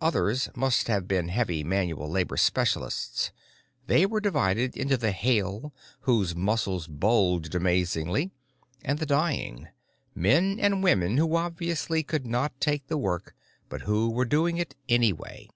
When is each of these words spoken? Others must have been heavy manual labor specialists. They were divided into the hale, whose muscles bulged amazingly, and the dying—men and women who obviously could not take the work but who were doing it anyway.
Others 0.00 0.48
must 0.56 0.88
have 0.88 1.06
been 1.06 1.28
heavy 1.28 1.62
manual 1.62 2.08
labor 2.08 2.38
specialists. 2.38 3.30
They 3.86 4.06
were 4.06 4.22
divided 4.22 4.74
into 4.74 4.96
the 4.96 5.12
hale, 5.12 5.74
whose 6.00 6.34
muscles 6.34 6.86
bulged 6.86 7.54
amazingly, 7.54 8.30
and 8.82 8.98
the 8.98 9.04
dying—men 9.04 10.58
and 10.60 10.82
women 10.82 11.18
who 11.18 11.36
obviously 11.36 12.02
could 12.02 12.24
not 12.24 12.58
take 12.58 12.86
the 12.86 12.96
work 12.96 13.34
but 13.68 13.82
who 13.82 14.08
were 14.08 14.24
doing 14.24 14.56
it 14.56 14.74
anyway. 14.88 15.46